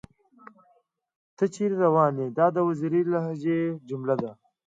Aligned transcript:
تۀ 1.37 1.45
چېرې 1.53 1.75
راوون 1.81 2.15
ئې؟ 2.21 2.27
دا 2.37 2.45
د 2.55 2.57
وزيري 2.69 3.01
لهجې 3.11 3.59
جمله 3.89 4.15
ده 4.21 4.31